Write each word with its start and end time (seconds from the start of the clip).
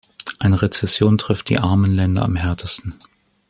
Eine 0.39 0.59
Rezession 0.63 1.19
trifft 1.19 1.49
die 1.49 1.59
armen 1.59 1.93
Länder 1.95 2.23
am 2.23 2.35
härtesten. 2.35 2.95